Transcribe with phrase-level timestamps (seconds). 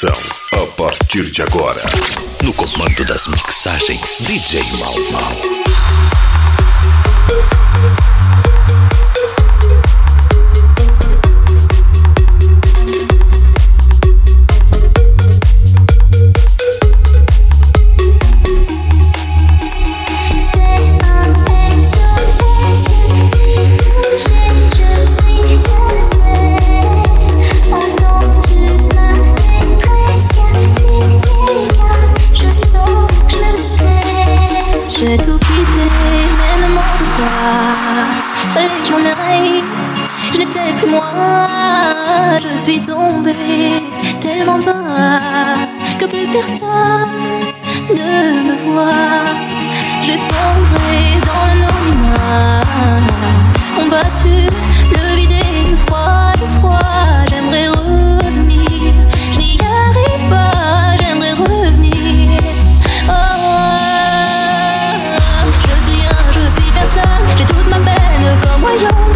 [0.00, 1.82] A partir de agora,
[2.44, 6.27] no comando das mixagens, DJ Mal Mal.
[45.98, 47.08] Que plus personne
[47.90, 49.24] ne me voit.
[50.02, 52.60] J'ai sombré dans l'anonymat,
[53.76, 54.46] combattu
[54.92, 57.24] le vide et le froid, froid.
[57.30, 58.92] J'aimerais revenir,
[59.32, 62.30] je n'y arrive pas, j'aimerais revenir.
[63.08, 63.12] Oh,
[65.64, 69.14] je suis un, je suis personne, j'ai toute ma peine comme royaume,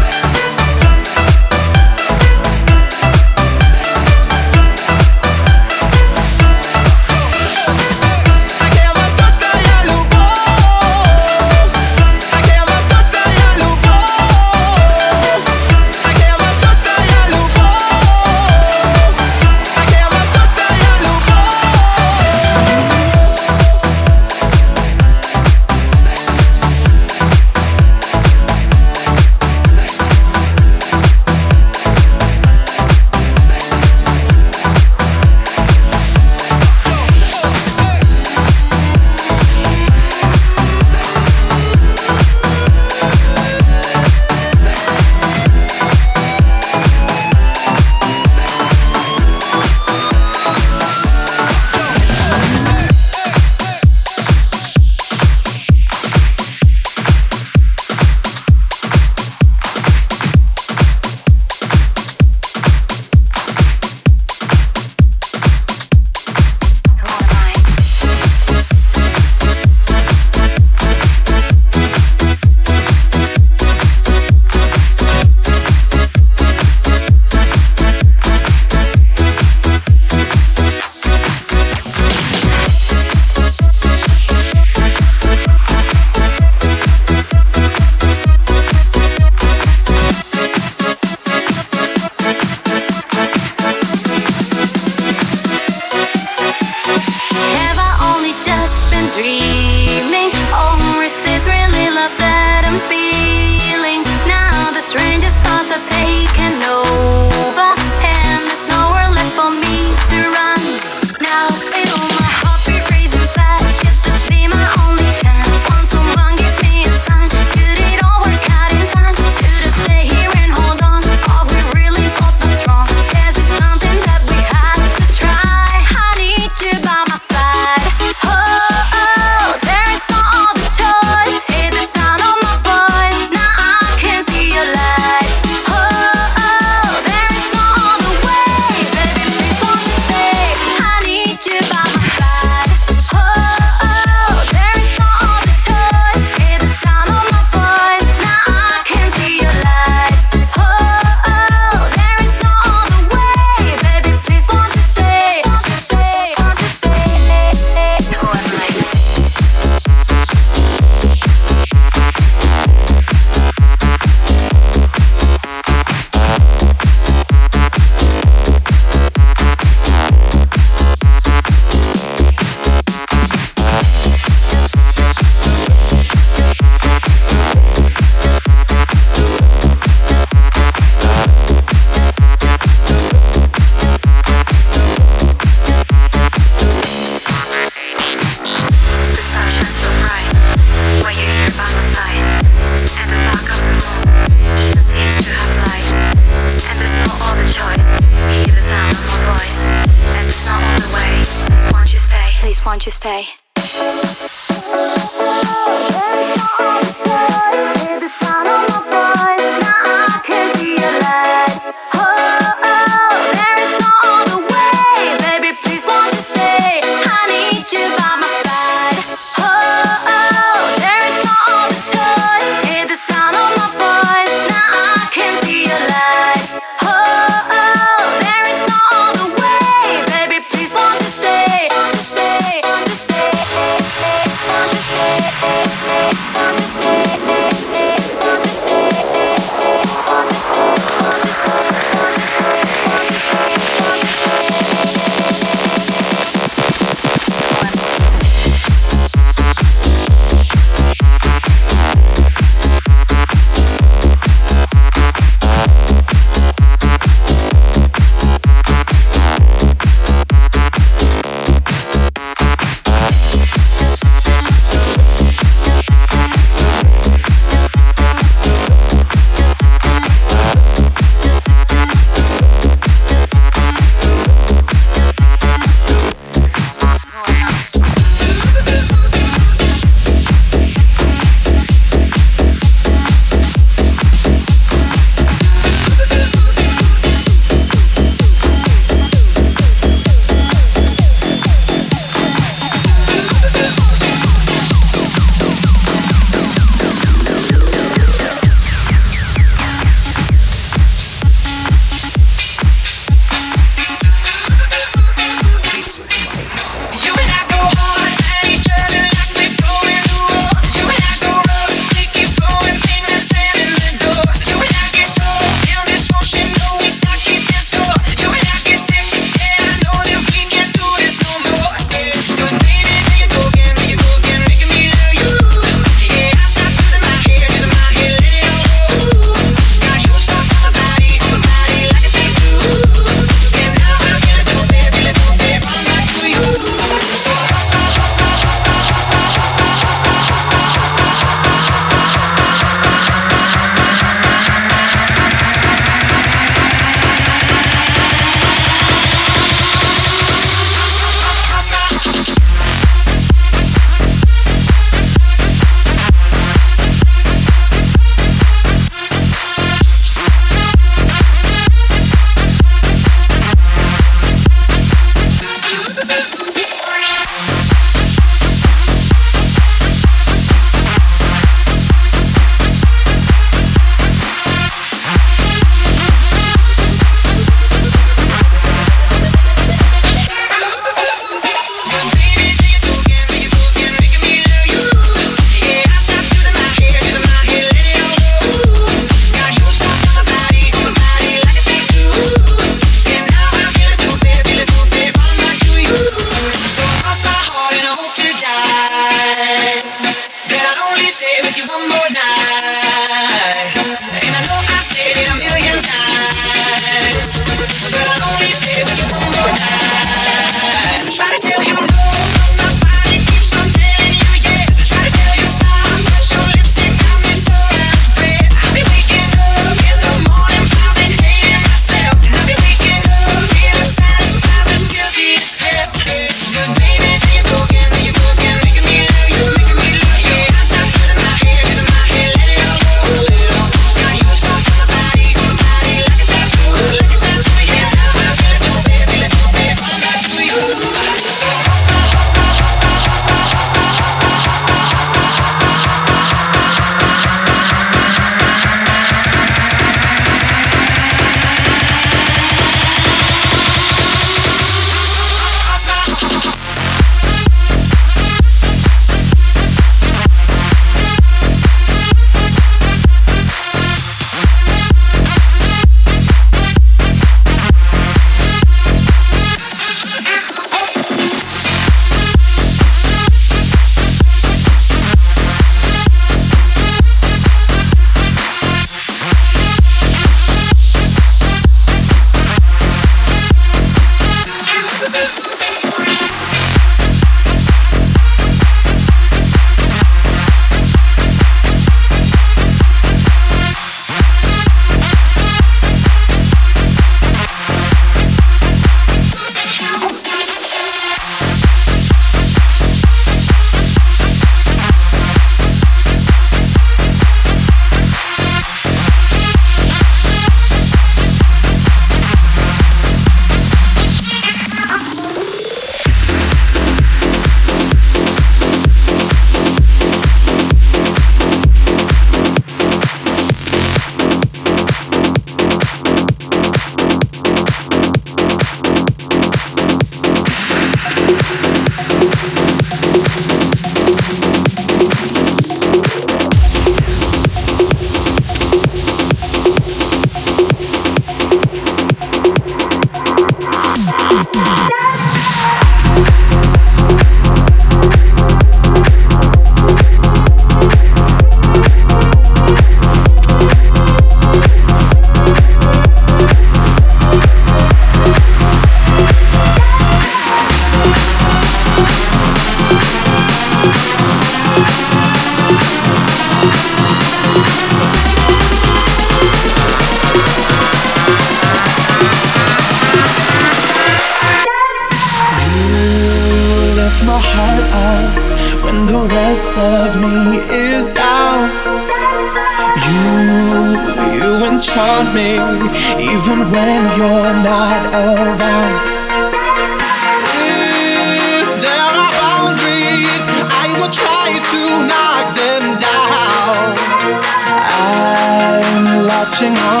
[599.61, 600.00] watching all